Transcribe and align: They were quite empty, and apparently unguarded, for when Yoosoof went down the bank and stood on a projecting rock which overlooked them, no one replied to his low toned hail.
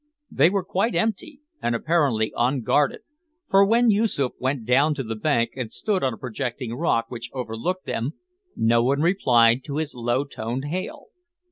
They 0.31 0.49
were 0.49 0.63
quite 0.63 0.95
empty, 0.95 1.41
and 1.61 1.75
apparently 1.75 2.33
unguarded, 2.35 3.01
for 3.51 3.63
when 3.63 3.91
Yoosoof 3.91 4.31
went 4.39 4.65
down 4.65 4.95
the 4.95 5.03
bank 5.15 5.51
and 5.55 5.71
stood 5.71 6.03
on 6.03 6.11
a 6.11 6.17
projecting 6.17 6.73
rock 6.73 7.05
which 7.09 7.29
overlooked 7.33 7.85
them, 7.85 8.13
no 8.55 8.81
one 8.83 9.01
replied 9.01 9.63
to 9.65 9.77
his 9.77 9.93
low 9.93 10.23
toned 10.23 10.65
hail. 10.65 11.09